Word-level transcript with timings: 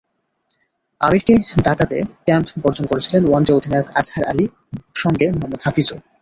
আমিরকে 1.01 1.33
ডাকাতে 1.63 1.97
ক্যাম্প 2.25 2.47
বর্জন 2.63 2.85
করেছিলেন 2.87 3.21
ওয়ানডে 3.25 3.51
অধিনায়ক 3.53 3.87
আজহার 3.95 4.23
আলী, 4.23 4.45
সঙ্গে 4.95 5.25
মোহাম্মদ 5.31 5.61
হাফিজও। 5.65 5.97